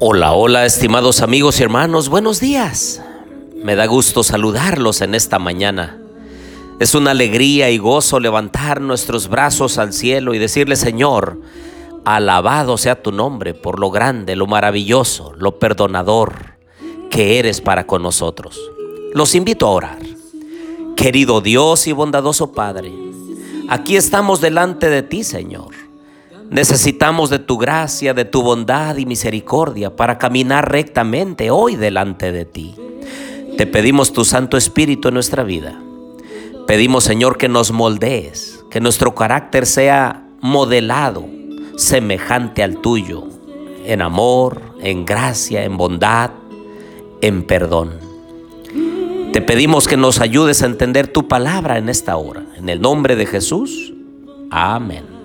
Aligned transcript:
Hola, 0.00 0.32
hola, 0.32 0.64
estimados 0.64 1.22
amigos 1.22 1.58
y 1.58 1.64
hermanos, 1.64 2.08
buenos 2.08 2.38
días. 2.38 3.02
Me 3.56 3.74
da 3.74 3.86
gusto 3.86 4.22
saludarlos 4.22 5.00
en 5.00 5.16
esta 5.16 5.40
mañana. 5.40 5.98
Es 6.78 6.94
una 6.94 7.10
alegría 7.10 7.68
y 7.70 7.78
gozo 7.78 8.20
levantar 8.20 8.80
nuestros 8.80 9.26
brazos 9.26 9.76
al 9.76 9.92
cielo 9.92 10.34
y 10.34 10.38
decirle, 10.38 10.76
Señor, 10.76 11.40
alabado 12.04 12.78
sea 12.78 13.02
tu 13.02 13.10
nombre 13.10 13.54
por 13.54 13.80
lo 13.80 13.90
grande, 13.90 14.36
lo 14.36 14.46
maravilloso, 14.46 15.32
lo 15.36 15.58
perdonador 15.58 16.58
que 17.10 17.40
eres 17.40 17.60
para 17.60 17.84
con 17.84 18.04
nosotros. 18.04 18.56
Los 19.14 19.34
invito 19.34 19.66
a 19.66 19.70
orar. 19.70 19.98
Querido 20.94 21.40
Dios 21.40 21.88
y 21.88 21.92
bondadoso 21.92 22.52
Padre, 22.52 22.92
aquí 23.68 23.96
estamos 23.96 24.40
delante 24.40 24.90
de 24.90 25.02
ti, 25.02 25.24
Señor 25.24 25.87
Necesitamos 26.50 27.28
de 27.28 27.38
tu 27.38 27.58
gracia, 27.58 28.14
de 28.14 28.24
tu 28.24 28.42
bondad 28.42 28.96
y 28.96 29.04
misericordia 29.04 29.94
para 29.94 30.16
caminar 30.16 30.70
rectamente 30.70 31.50
hoy 31.50 31.76
delante 31.76 32.32
de 32.32 32.46
ti. 32.46 32.74
Te 33.58 33.66
pedimos 33.66 34.12
tu 34.12 34.24
Santo 34.24 34.56
Espíritu 34.56 35.08
en 35.08 35.14
nuestra 35.14 35.42
vida. 35.42 35.78
Pedimos, 36.66 37.04
Señor, 37.04 37.36
que 37.36 37.48
nos 37.48 37.72
moldees, 37.72 38.64
que 38.70 38.80
nuestro 38.80 39.14
carácter 39.14 39.66
sea 39.66 40.26
modelado, 40.40 41.26
semejante 41.76 42.62
al 42.62 42.78
tuyo, 42.78 43.24
en 43.84 44.00
amor, 44.00 44.62
en 44.80 45.04
gracia, 45.04 45.64
en 45.64 45.76
bondad, 45.76 46.30
en 47.20 47.42
perdón. 47.46 47.92
Te 49.32 49.42
pedimos 49.42 49.86
que 49.86 49.96
nos 49.96 50.20
ayudes 50.20 50.62
a 50.62 50.66
entender 50.66 51.08
tu 51.08 51.28
palabra 51.28 51.76
en 51.76 51.88
esta 51.88 52.16
hora. 52.16 52.46
En 52.56 52.68
el 52.70 52.80
nombre 52.80 53.16
de 53.16 53.26
Jesús. 53.26 53.92
Amén. 54.50 55.17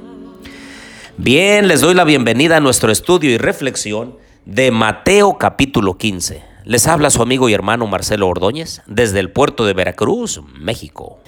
Bien, 1.18 1.68
les 1.68 1.82
doy 1.82 1.94
la 1.94 2.06
bienvenida 2.06 2.58
a 2.58 2.60
nuestro 2.60 2.92
estudio 2.92 3.30
y 3.30 3.38
reflexión 3.38 4.18
de 4.46 4.72
Mateo 4.72 5.38
capítulo 5.38 5.96
15. 5.96 6.44
Les 6.66 6.88
habla 6.88 7.12
su 7.12 7.22
amigo 7.22 7.48
y 7.48 7.54
hermano 7.54 7.86
Marcelo 7.86 8.28
Ordóñez 8.28 8.82
desde 8.88 9.20
el 9.20 9.30
puerto 9.30 9.64
de 9.64 9.74
Veracruz, 9.74 10.42
México. 10.60 11.20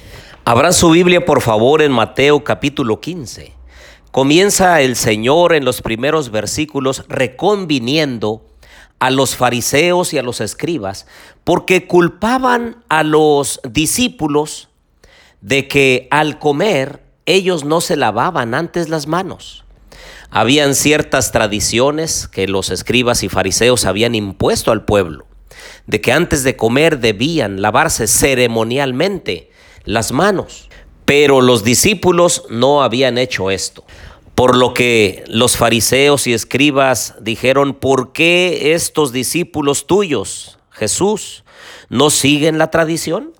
Abran 0.44 0.73
su 0.73 0.89
Biblia 0.89 1.23
por 1.23 1.39
favor 1.41 1.83
en 1.83 1.91
Mateo 1.91 2.44
capítulo 2.44 3.00
15. 3.00 3.53
Comienza 4.09 4.81
el 4.81 4.95
Señor 4.95 5.53
en 5.53 5.63
los 5.63 5.83
primeros 5.83 6.31
versículos 6.31 7.06
reconviniendo 7.08 8.44
a 8.97 9.11
los 9.11 9.36
fariseos 9.36 10.13
y 10.13 10.17
a 10.17 10.23
los 10.23 10.41
escribas 10.41 11.06
porque 11.44 11.86
culpaban 11.86 12.83
a 12.89 13.03
los 13.03 13.61
discípulos 13.69 14.67
de 15.41 15.67
que 15.67 16.08
al 16.09 16.39
comer 16.39 17.03
ellos 17.28 17.66
no 17.66 17.81
se 17.81 17.95
lavaban 17.97 18.56
antes 18.56 18.89
las 18.89 19.06
manos. 19.06 19.64
Habían 20.29 20.75
ciertas 20.75 21.31
tradiciones 21.31 22.27
que 22.27 22.47
los 22.47 22.69
escribas 22.69 23.23
y 23.23 23.29
fariseos 23.29 23.85
habían 23.85 24.15
impuesto 24.15 24.71
al 24.71 24.85
pueblo, 24.85 25.25
de 25.88 26.01
que 26.01 26.11
antes 26.11 26.43
de 26.43 26.55
comer 26.55 26.99
debían 26.99 27.61
lavarse 27.61 28.07
ceremonialmente 28.07 29.51
las 29.83 30.11
manos, 30.11 30.69
pero 31.05 31.41
los 31.41 31.63
discípulos 31.63 32.43
no 32.49 32.83
habían 32.83 33.17
hecho 33.17 33.51
esto. 33.51 33.85
Por 34.33 34.57
lo 34.57 34.73
que 34.73 35.23
los 35.27 35.55
fariseos 35.55 36.27
y 36.27 36.33
escribas 36.33 37.16
dijeron, 37.21 37.73
¿por 37.73 38.11
qué 38.11 38.73
estos 38.73 39.13
discípulos 39.13 39.88
tuyos, 39.88 40.59
Jesús, 40.71 41.45
no 41.88 42.09
siguen 42.09 42.57
la 42.57 42.69
tradición? 42.69 43.31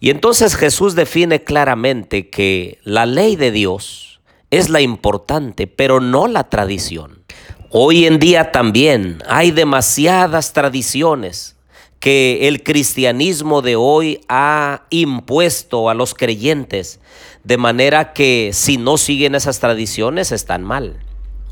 Y 0.00 0.10
entonces 0.10 0.56
Jesús 0.56 0.96
define 0.96 1.44
claramente 1.44 2.28
que 2.28 2.78
la 2.82 3.06
ley 3.06 3.36
de 3.36 3.52
Dios, 3.52 4.09
es 4.50 4.68
la 4.68 4.80
importante, 4.80 5.66
pero 5.66 6.00
no 6.00 6.26
la 6.26 6.48
tradición. 6.48 7.24
Hoy 7.70 8.06
en 8.06 8.18
día 8.18 8.52
también 8.52 9.22
hay 9.28 9.52
demasiadas 9.52 10.52
tradiciones 10.52 11.56
que 12.00 12.48
el 12.48 12.62
cristianismo 12.62 13.62
de 13.62 13.76
hoy 13.76 14.20
ha 14.28 14.86
impuesto 14.90 15.88
a 15.88 15.94
los 15.94 16.14
creyentes, 16.14 16.98
de 17.44 17.58
manera 17.58 18.12
que 18.12 18.50
si 18.52 18.78
no 18.78 18.96
siguen 18.96 19.34
esas 19.34 19.60
tradiciones 19.60 20.32
están 20.32 20.64
mal. 20.64 20.98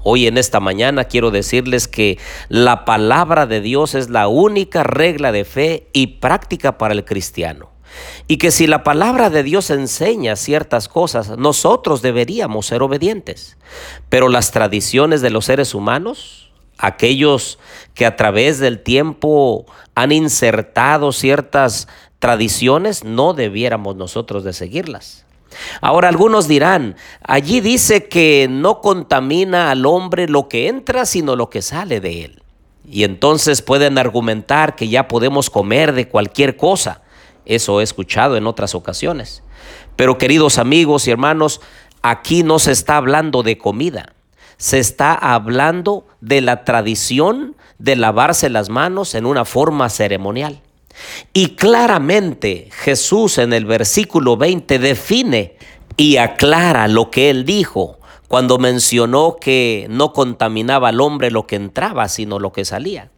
Hoy 0.02 0.26
en 0.26 0.38
esta 0.38 0.58
mañana 0.58 1.04
quiero 1.04 1.30
decirles 1.30 1.86
que 1.86 2.18
la 2.48 2.84
palabra 2.84 3.46
de 3.46 3.60
Dios 3.60 3.94
es 3.94 4.08
la 4.08 4.26
única 4.26 4.82
regla 4.82 5.32
de 5.32 5.44
fe 5.44 5.88
y 5.92 6.18
práctica 6.18 6.78
para 6.78 6.94
el 6.94 7.04
cristiano. 7.04 7.70
Y 8.26 8.36
que 8.36 8.50
si 8.50 8.66
la 8.66 8.84
palabra 8.84 9.30
de 9.30 9.42
Dios 9.42 9.70
enseña 9.70 10.36
ciertas 10.36 10.88
cosas, 10.88 11.36
nosotros 11.38 12.02
deberíamos 12.02 12.66
ser 12.66 12.82
obedientes. 12.82 13.56
Pero 14.08 14.28
las 14.28 14.50
tradiciones 14.50 15.20
de 15.20 15.30
los 15.30 15.46
seres 15.46 15.74
humanos, 15.74 16.50
aquellos 16.78 17.58
que 17.94 18.06
a 18.06 18.16
través 18.16 18.58
del 18.58 18.80
tiempo 18.80 19.66
han 19.94 20.12
insertado 20.12 21.12
ciertas 21.12 21.88
tradiciones, 22.18 23.04
no 23.04 23.34
debiéramos 23.34 23.96
nosotros 23.96 24.44
de 24.44 24.52
seguirlas. 24.52 25.24
Ahora 25.80 26.08
algunos 26.08 26.48
dirán, 26.48 26.96
allí 27.22 27.60
dice 27.60 28.08
que 28.08 28.48
no 28.50 28.80
contamina 28.80 29.70
al 29.70 29.86
hombre 29.86 30.28
lo 30.28 30.48
que 30.48 30.68
entra, 30.68 31.06
sino 31.06 31.36
lo 31.36 31.50
que 31.50 31.62
sale 31.62 32.00
de 32.00 32.24
él. 32.24 32.42
Y 32.90 33.04
entonces 33.04 33.62
pueden 33.62 33.98
argumentar 33.98 34.74
que 34.74 34.88
ya 34.88 35.08
podemos 35.08 35.50
comer 35.50 35.92
de 35.92 36.08
cualquier 36.08 36.56
cosa. 36.56 37.02
Eso 37.48 37.80
he 37.80 37.82
escuchado 37.82 38.36
en 38.36 38.46
otras 38.46 38.76
ocasiones. 38.76 39.42
Pero 39.96 40.18
queridos 40.18 40.58
amigos 40.58 41.08
y 41.08 41.10
hermanos, 41.10 41.60
aquí 42.02 42.44
no 42.44 42.60
se 42.60 42.70
está 42.70 42.98
hablando 42.98 43.42
de 43.42 43.58
comida, 43.58 44.12
se 44.58 44.78
está 44.78 45.14
hablando 45.14 46.06
de 46.20 46.42
la 46.42 46.64
tradición 46.64 47.56
de 47.78 47.96
lavarse 47.96 48.50
las 48.50 48.68
manos 48.68 49.14
en 49.14 49.26
una 49.26 49.44
forma 49.44 49.88
ceremonial. 49.88 50.60
Y 51.32 51.56
claramente 51.56 52.68
Jesús 52.70 53.38
en 53.38 53.52
el 53.52 53.64
versículo 53.64 54.36
20 54.36 54.78
define 54.78 55.56
y 55.96 56.18
aclara 56.18 56.86
lo 56.86 57.10
que 57.10 57.30
él 57.30 57.44
dijo 57.44 57.98
cuando 58.28 58.58
mencionó 58.58 59.36
que 59.40 59.86
no 59.88 60.12
contaminaba 60.12 60.90
al 60.90 61.00
hombre 61.00 61.30
lo 61.30 61.46
que 61.46 61.56
entraba, 61.56 62.08
sino 62.08 62.38
lo 62.38 62.52
que 62.52 62.66
salía. 62.66 63.10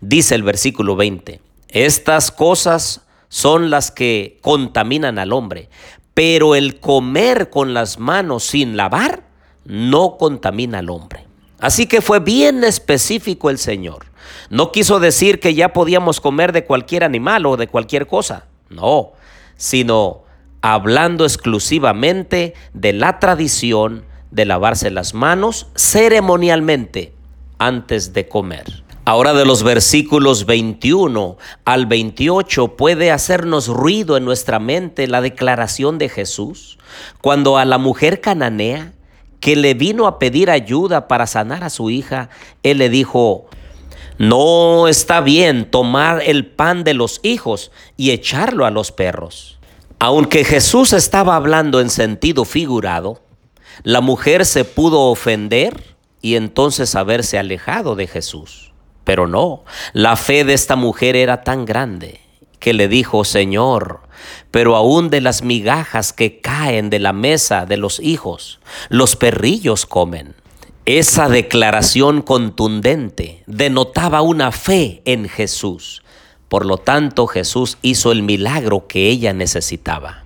Dice 0.00 0.34
el 0.34 0.42
versículo 0.42 0.94
20, 0.94 1.40
estas 1.70 2.30
cosas 2.30 3.02
son 3.28 3.70
las 3.70 3.90
que 3.90 4.38
contaminan 4.42 5.18
al 5.18 5.32
hombre, 5.32 5.68
pero 6.14 6.54
el 6.54 6.80
comer 6.80 7.50
con 7.50 7.74
las 7.74 7.98
manos 7.98 8.44
sin 8.44 8.76
lavar 8.76 9.24
no 9.64 10.16
contamina 10.18 10.78
al 10.78 10.90
hombre. 10.90 11.26
Así 11.60 11.86
que 11.86 12.00
fue 12.00 12.20
bien 12.20 12.64
específico 12.64 13.50
el 13.50 13.58
Señor. 13.58 14.06
No 14.50 14.72
quiso 14.72 15.00
decir 15.00 15.40
que 15.40 15.54
ya 15.54 15.72
podíamos 15.72 16.20
comer 16.20 16.52
de 16.52 16.64
cualquier 16.64 17.04
animal 17.04 17.46
o 17.46 17.56
de 17.56 17.68
cualquier 17.68 18.06
cosa, 18.06 18.46
no, 18.70 19.12
sino 19.56 20.22
hablando 20.60 21.24
exclusivamente 21.24 22.54
de 22.72 22.92
la 22.92 23.18
tradición 23.18 24.04
de 24.30 24.44
lavarse 24.44 24.90
las 24.90 25.14
manos 25.14 25.68
ceremonialmente 25.74 27.12
antes 27.58 28.12
de 28.12 28.28
comer. 28.28 28.84
Ahora 29.08 29.32
de 29.32 29.46
los 29.46 29.62
versículos 29.62 30.44
21 30.44 31.38
al 31.64 31.86
28 31.86 32.76
puede 32.76 33.10
hacernos 33.10 33.68
ruido 33.68 34.18
en 34.18 34.26
nuestra 34.26 34.58
mente 34.58 35.06
la 35.06 35.22
declaración 35.22 35.96
de 35.96 36.10
Jesús 36.10 36.76
cuando 37.22 37.56
a 37.56 37.64
la 37.64 37.78
mujer 37.78 38.20
cananea 38.20 38.92
que 39.40 39.56
le 39.56 39.72
vino 39.72 40.06
a 40.06 40.18
pedir 40.18 40.50
ayuda 40.50 41.08
para 41.08 41.26
sanar 41.26 41.64
a 41.64 41.70
su 41.70 41.88
hija, 41.88 42.28
él 42.62 42.76
le 42.76 42.90
dijo, 42.90 43.46
no 44.18 44.88
está 44.88 45.22
bien 45.22 45.70
tomar 45.70 46.20
el 46.22 46.44
pan 46.44 46.84
de 46.84 46.92
los 46.92 47.20
hijos 47.22 47.72
y 47.96 48.10
echarlo 48.10 48.66
a 48.66 48.70
los 48.70 48.92
perros. 48.92 49.58
Aunque 50.00 50.44
Jesús 50.44 50.92
estaba 50.92 51.34
hablando 51.34 51.80
en 51.80 51.88
sentido 51.88 52.44
figurado, 52.44 53.22
la 53.84 54.02
mujer 54.02 54.44
se 54.44 54.66
pudo 54.66 55.00
ofender 55.00 55.96
y 56.20 56.34
entonces 56.34 56.94
haberse 56.94 57.38
alejado 57.38 57.96
de 57.96 58.06
Jesús. 58.06 58.68
Pero 59.08 59.26
no, 59.26 59.64
la 59.94 60.16
fe 60.16 60.44
de 60.44 60.52
esta 60.52 60.76
mujer 60.76 61.16
era 61.16 61.42
tan 61.42 61.64
grande 61.64 62.20
que 62.58 62.74
le 62.74 62.88
dijo, 62.88 63.24
Señor, 63.24 64.00
pero 64.50 64.76
aún 64.76 65.08
de 65.08 65.22
las 65.22 65.42
migajas 65.42 66.12
que 66.12 66.42
caen 66.42 66.90
de 66.90 66.98
la 66.98 67.14
mesa 67.14 67.64
de 67.64 67.78
los 67.78 68.00
hijos, 68.00 68.60
los 68.90 69.16
perrillos 69.16 69.86
comen. 69.86 70.34
Esa 70.84 71.30
declaración 71.30 72.20
contundente 72.20 73.44
denotaba 73.46 74.20
una 74.20 74.52
fe 74.52 75.00
en 75.06 75.26
Jesús. 75.26 76.02
Por 76.50 76.66
lo 76.66 76.76
tanto, 76.76 77.26
Jesús 77.26 77.78
hizo 77.80 78.12
el 78.12 78.22
milagro 78.22 78.88
que 78.88 79.08
ella 79.08 79.32
necesitaba. 79.32 80.24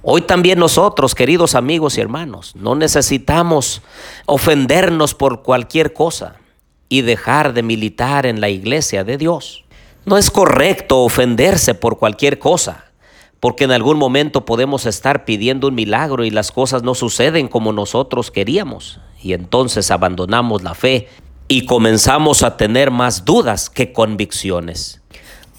Hoy 0.00 0.22
también 0.22 0.58
nosotros, 0.58 1.14
queridos 1.14 1.54
amigos 1.54 1.98
y 1.98 2.00
hermanos, 2.00 2.56
no 2.56 2.76
necesitamos 2.76 3.82
ofendernos 4.24 5.12
por 5.12 5.42
cualquier 5.42 5.92
cosa 5.92 6.36
y 6.88 7.02
dejar 7.02 7.52
de 7.54 7.62
militar 7.62 8.26
en 8.26 8.40
la 8.40 8.48
iglesia 8.48 9.04
de 9.04 9.18
Dios. 9.18 9.64
No 10.04 10.16
es 10.16 10.30
correcto 10.30 11.02
ofenderse 11.02 11.74
por 11.74 11.98
cualquier 11.98 12.38
cosa, 12.38 12.84
porque 13.40 13.64
en 13.64 13.72
algún 13.72 13.98
momento 13.98 14.44
podemos 14.44 14.86
estar 14.86 15.24
pidiendo 15.24 15.68
un 15.68 15.74
milagro 15.74 16.24
y 16.24 16.30
las 16.30 16.52
cosas 16.52 16.82
no 16.82 16.94
suceden 16.94 17.48
como 17.48 17.72
nosotros 17.72 18.30
queríamos, 18.30 19.00
y 19.22 19.32
entonces 19.32 19.90
abandonamos 19.90 20.62
la 20.62 20.74
fe 20.74 21.08
y 21.48 21.66
comenzamos 21.66 22.42
a 22.42 22.56
tener 22.56 22.90
más 22.90 23.24
dudas 23.24 23.70
que 23.70 23.92
convicciones. 23.92 25.00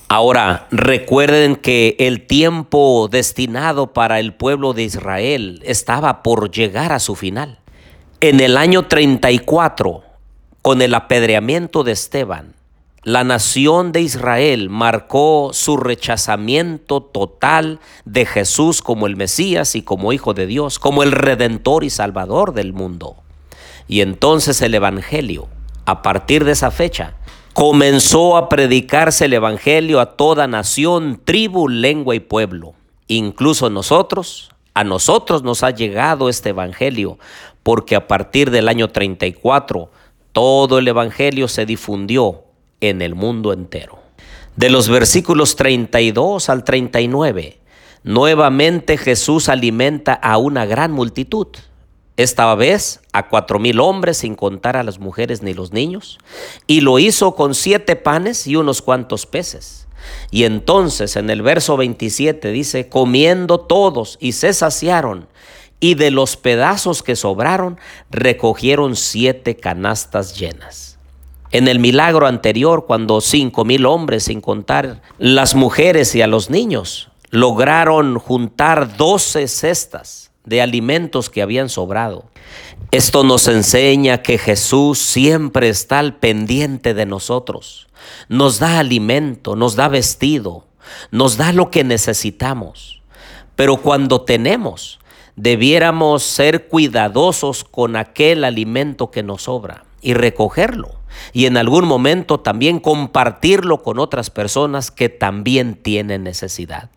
Ahora, 0.10 0.68
recuerden 0.72 1.58
que 1.58 1.98
el 2.00 2.26
tiempo 2.28 3.10
destinado 3.12 3.92
para 3.92 4.22
el 4.22 4.34
pueblo 4.34 4.74
de 4.74 4.84
Israel 4.84 5.62
estaba 5.66 6.24
por 6.24 6.50
llegar 6.50 6.94
a 6.94 7.00
su 7.00 7.16
final. 7.16 7.60
En 8.22 8.40
el 8.40 8.56
año 8.56 8.88
34, 8.88 10.04
con 10.68 10.82
el 10.82 10.96
apedreamiento 10.96 11.86
de 11.86 11.94
Esteban, 11.94 12.54
la 13.04 13.24
nación 13.24 13.94
de 13.94 14.02
Israel 14.02 14.70
marcó 14.70 15.52
su 15.54 15.78
rechazamiento 15.78 17.00
total 17.02 17.80
de 18.04 18.26
Jesús 18.26 18.82
como 18.82 19.08
el 19.08 19.16
Mesías 19.16 19.76
y 19.76 19.82
como 19.82 20.12
Hijo 20.12 20.34
de 20.34 20.46
Dios, 20.46 20.78
como 20.78 21.04
el 21.04 21.14
Redentor 21.14 21.86
y 21.86 21.90
Salvador 21.90 22.54
del 22.54 22.74
mundo. 22.74 23.16
Y 23.88 24.02
entonces 24.02 24.62
el 24.62 24.76
Evangelio, 24.76 25.48
a 25.86 26.02
partir 26.02 26.44
de 26.44 26.52
esa 26.52 26.70
fecha, 26.70 27.14
comenzó 27.54 28.36
a 28.36 28.50
predicarse 28.50 29.24
el 29.24 29.36
Evangelio 29.36 30.02
a 30.02 30.18
toda 30.18 30.48
nación, 30.48 31.22
tribu, 31.24 31.70
lengua 31.70 32.14
y 32.14 32.20
pueblo. 32.20 32.74
Incluso 33.08 33.70
nosotros, 33.70 34.52
a 34.74 34.84
nosotros 34.84 35.44
nos 35.44 35.64
ha 35.64 35.72
llegado 35.72 36.28
este 36.28 36.50
Evangelio, 36.50 37.20
porque 37.64 37.96
a 37.96 38.10
partir 38.10 38.52
del 38.52 38.68
año 38.68 38.90
34, 38.90 39.92
todo 40.38 40.78
el 40.78 40.88
Evangelio 40.88 41.48
se 41.48 41.66
difundió 41.66 42.44
en 42.80 43.02
el 43.02 43.16
mundo 43.16 43.54
entero. 43.54 43.98
De 44.56 44.70
los 44.70 44.88
versículos 44.88 45.56
32 45.56 46.50
al 46.50 46.64
39, 46.64 47.60
nuevamente 48.04 49.00
Jesús 49.00 49.50
alimenta 49.50 50.14
a 50.14 50.38
una 50.38 50.68
gran 50.68 50.92
multitud. 50.92 51.48
Esta 52.18 52.54
vez 52.54 53.00
a 53.14 53.30
cuatro 53.30 53.58
mil 53.58 53.80
hombres 53.80 54.18
sin 54.18 54.36
contar 54.36 54.78
a 54.78 54.84
las 54.84 55.00
mujeres 55.00 55.42
ni 55.42 55.56
los 55.56 55.74
niños, 55.74 56.20
y 56.68 56.82
lo 56.82 57.00
hizo 57.00 57.34
con 57.34 57.56
siete 57.56 57.96
panes 57.96 58.46
y 58.46 58.58
unos 58.58 58.84
cuantos 58.84 59.26
peces. 59.26 59.88
Y 60.30 60.44
entonces 60.44 61.16
en 61.16 61.32
el 61.32 61.42
verso 61.42 61.78
27 61.78 62.52
dice, 62.52 62.90
comiendo 62.90 63.60
todos 63.60 64.20
y 64.22 64.34
se 64.34 64.54
saciaron, 64.54 65.28
y 65.80 65.96
de 65.96 66.12
los 66.12 66.38
pedazos 66.38 67.04
que 67.04 67.16
sobraron 67.16 67.80
recogieron 68.10 68.96
siete 68.96 69.56
canastas 69.56 70.38
llenas. 70.38 70.98
En 71.52 71.68
el 71.68 71.80
milagro 71.80 72.28
anterior, 72.28 72.86
cuando 72.86 73.22
cinco 73.22 73.64
mil 73.64 73.86
hombres, 73.86 74.26
sin 74.26 74.42
contar 74.42 75.02
las 75.18 75.56
mujeres 75.56 76.14
y 76.16 76.22
a 76.22 76.28
los 76.28 76.50
niños, 76.50 77.10
lograron 77.30 78.20
juntar 78.20 78.98
doce 78.98 79.48
cestas 79.48 80.32
de 80.44 80.62
alimentos 80.62 81.30
que 81.30 81.42
habían 81.42 81.70
sobrado. 81.70 82.26
Esto 82.92 83.24
nos 83.24 83.48
enseña 83.48 84.22
que 84.22 84.38
Jesús 84.38 85.00
siempre 85.00 85.70
está 85.70 86.00
al 86.00 86.16
pendiente 86.16 86.94
de 86.94 87.06
nosotros. 87.06 87.88
Nos 88.30 88.60
da 88.60 88.80
alimento, 88.80 89.56
nos 89.56 89.76
da 89.76 89.90
vestido, 89.90 90.66
nos 91.12 91.38
da 91.38 91.52
lo 91.52 91.70
que 91.70 91.84
necesitamos. 91.84 93.02
Pero 93.56 93.78
cuando 93.78 94.22
tenemos, 94.22 95.00
debiéramos 95.38 96.24
ser 96.24 96.68
cuidadosos 96.68 97.64
con 97.64 97.96
aquel 97.96 98.44
alimento 98.44 99.12
que 99.12 99.24
nos 99.24 99.44
sobra 99.44 99.86
y 100.02 100.14
recogerlo 100.14 100.98
y 101.32 101.46
en 101.46 101.58
algún 101.58 101.86
momento 101.86 102.40
también 102.40 102.80
compartirlo 102.80 103.82
con 103.82 104.00
otras 104.00 104.30
personas 104.30 104.92
que 104.92 105.10
también 105.10 105.76
tienen 105.76 106.24
necesidad. 106.24 106.90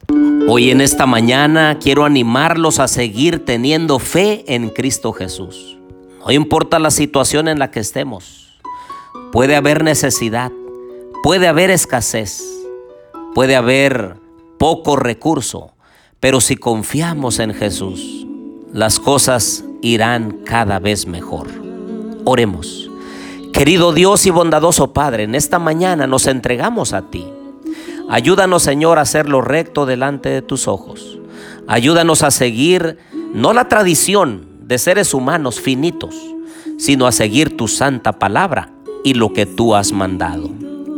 Hoy 0.48 0.70
en 0.70 0.80
esta 0.80 1.06
mañana 1.06 1.78
quiero 1.80 2.04
animarlos 2.04 2.80
a 2.80 2.88
seguir 2.88 3.44
teniendo 3.44 3.98
fe 3.98 4.44
en 4.52 4.70
Cristo 4.70 5.12
Jesús. 5.12 5.78
No 6.24 6.32
importa 6.32 6.78
la 6.78 6.90
situación 6.90 7.46
en 7.46 7.58
la 7.58 7.70
que 7.70 7.80
estemos, 7.80 8.58
puede 9.32 9.54
haber 9.54 9.84
necesidad, 9.84 10.50
puede 11.22 11.46
haber 11.46 11.70
escasez, 11.70 12.42
puede 13.34 13.54
haber 13.54 14.16
poco 14.58 14.96
recurso, 14.96 15.72
pero 16.20 16.40
si 16.40 16.56
confiamos 16.56 17.38
en 17.38 17.54
Jesús, 17.54 18.26
las 18.72 19.00
cosas 19.00 19.64
irán 19.82 20.38
cada 20.44 20.78
vez 20.78 21.06
mejor. 21.06 21.48
Oremos. 22.24 22.90
Querido 23.52 23.92
Dios 23.92 24.26
y 24.26 24.30
bondadoso 24.30 24.92
Padre, 24.92 25.24
en 25.24 25.34
esta 25.34 25.58
mañana 25.58 26.06
nos 26.06 26.26
entregamos 26.26 26.92
a 26.92 27.10
ti. 27.10 27.26
Ayúdanos, 28.08 28.62
Señor, 28.62 28.98
a 28.98 29.02
hacer 29.02 29.28
lo 29.28 29.40
recto 29.40 29.86
delante 29.86 30.28
de 30.28 30.42
tus 30.42 30.68
ojos. 30.68 31.18
Ayúdanos 31.66 32.22
a 32.22 32.30
seguir 32.30 32.98
no 33.32 33.52
la 33.52 33.68
tradición 33.68 34.46
de 34.62 34.78
seres 34.78 35.14
humanos 35.14 35.60
finitos, 35.60 36.16
sino 36.78 37.06
a 37.06 37.12
seguir 37.12 37.56
tu 37.56 37.68
santa 37.68 38.18
palabra 38.18 38.72
y 39.04 39.14
lo 39.14 39.32
que 39.32 39.46
tú 39.46 39.74
has 39.74 39.92
mandado. 39.92 40.50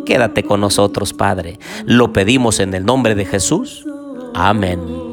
Quédate 0.06 0.42
con 0.42 0.60
nosotros, 0.60 1.12
Padre. 1.12 1.58
Lo 1.84 2.12
pedimos 2.12 2.60
en 2.60 2.74
el 2.74 2.84
nombre 2.84 3.14
de 3.14 3.24
Jesús. 3.24 3.86
Amén. 4.34 5.11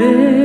bed. 0.00 0.39